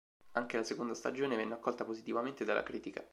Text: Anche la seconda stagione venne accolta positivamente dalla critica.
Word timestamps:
Anche 0.31 0.57
la 0.57 0.63
seconda 0.63 0.95
stagione 0.95 1.35
venne 1.35 1.53
accolta 1.53 1.85
positivamente 1.85 2.43
dalla 2.43 2.63
critica. 2.63 3.05